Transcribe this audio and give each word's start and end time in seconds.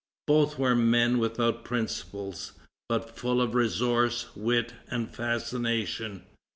Both 0.25 0.57
were 0.57 0.73
men 0.73 1.19
without 1.19 1.63
principles, 1.63 2.53
but 2.89 3.15
full 3.15 3.39
of 3.39 3.53
resource, 3.53 4.35
wit, 4.35 4.73
and 4.89 5.07
fascination. 5.13 6.23